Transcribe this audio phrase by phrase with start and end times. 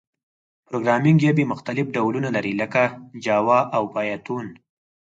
[0.67, 2.83] پروګرامینګ ژبي مختلف ډولونه لري، لکه
[3.25, 4.45] جاوا او پایتون.